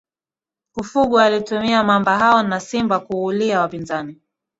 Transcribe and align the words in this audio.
kufugwa 0.73 1.25
alitumia 1.25 1.83
mamba 1.83 2.17
hao 2.19 2.43
na 2.43 2.59
simba 2.59 2.99
kuulia 2.99 3.59
wapinzani 3.59 4.19